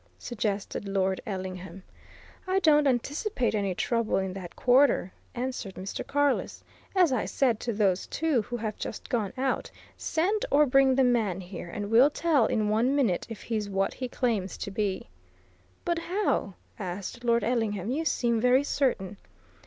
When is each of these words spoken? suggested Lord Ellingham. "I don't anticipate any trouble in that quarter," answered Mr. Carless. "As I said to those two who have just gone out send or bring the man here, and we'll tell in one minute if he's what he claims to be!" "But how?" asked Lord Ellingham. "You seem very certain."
suggested 0.17 0.87
Lord 0.87 1.21
Ellingham. 1.27 1.83
"I 2.47 2.57
don't 2.57 2.87
anticipate 2.87 3.53
any 3.53 3.75
trouble 3.75 4.17
in 4.17 4.33
that 4.33 4.55
quarter," 4.55 5.13
answered 5.35 5.75
Mr. 5.75 6.01
Carless. 6.07 6.63
"As 6.95 7.11
I 7.13 7.25
said 7.25 7.59
to 7.59 7.71
those 7.71 8.07
two 8.07 8.41
who 8.41 8.57
have 8.57 8.79
just 8.79 9.09
gone 9.11 9.31
out 9.37 9.69
send 9.97 10.43
or 10.49 10.65
bring 10.65 10.95
the 10.95 11.03
man 11.03 11.39
here, 11.39 11.69
and 11.69 11.91
we'll 11.91 12.09
tell 12.09 12.47
in 12.47 12.67
one 12.67 12.95
minute 12.95 13.27
if 13.29 13.43
he's 13.43 13.69
what 13.69 13.93
he 13.93 14.07
claims 14.07 14.57
to 14.57 14.71
be!" 14.71 15.07
"But 15.85 15.99
how?" 15.99 16.55
asked 16.79 17.23
Lord 17.23 17.43
Ellingham. 17.43 17.91
"You 17.91 18.03
seem 18.03 18.41
very 18.41 18.63
certain." 18.63 19.17